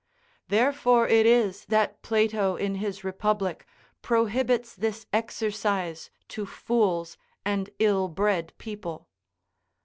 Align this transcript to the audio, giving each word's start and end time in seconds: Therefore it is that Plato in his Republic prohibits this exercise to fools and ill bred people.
Therefore 0.47 1.07
it 1.07 1.27
is 1.27 1.65
that 1.65 2.01
Plato 2.01 2.55
in 2.55 2.73
his 2.81 3.03
Republic 3.03 3.67
prohibits 4.01 4.73
this 4.73 5.05
exercise 5.13 6.09
to 6.29 6.47
fools 6.47 7.19
and 7.45 7.69
ill 7.77 8.07
bred 8.07 8.53
people. 8.57 9.07